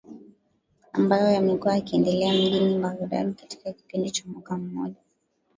ambayo 0.93 1.31
yamekuwa 1.31 1.75
yakiendelea 1.75 2.33
mjini 2.33 2.79
Baghdad 2.79 3.35
katika 3.35 3.73
kipindi 3.73 4.11
cha 4.11 4.23
mwaka 4.27 4.57
mmoja 4.57 5.01